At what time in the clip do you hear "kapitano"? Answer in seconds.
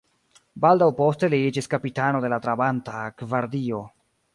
1.75-2.25